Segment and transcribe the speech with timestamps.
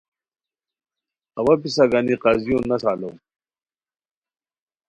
[1.37, 3.15] اوا پِسہ گانی قاضیو نسہ الوم